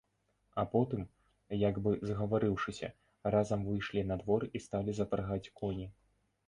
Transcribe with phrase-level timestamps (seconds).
[0.61, 1.03] А потым,
[1.69, 2.91] як бы згаварыўшыся,
[3.37, 5.87] разам выйшлі на двор і сталі запрагаць коні.